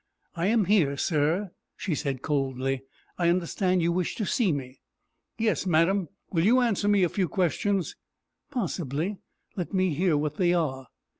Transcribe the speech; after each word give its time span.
"I 0.35 0.47
am 0.47 0.65
here, 0.65 0.97
sir," 0.97 1.51
she 1.77 1.93
said, 1.93 2.23
coldly. 2.23 2.81
"I 3.19 3.29
understand 3.29 3.83
you 3.83 3.91
wish 3.91 4.15
to 4.15 4.25
see 4.25 4.51
me." 4.51 4.81
"Yes, 5.37 5.67
madam; 5.67 6.09
will 6.31 6.43
you 6.43 6.59
answer 6.59 6.87
me 6.87 7.03
a 7.03 7.07
few 7.07 7.27
questions?" 7.27 7.95
"Possibly. 8.49 9.19
Let 9.55 9.75
me 9.75 9.93
hear 9.93 10.17
what 10.17 10.37
they 10.37 10.53
are." 10.55 10.87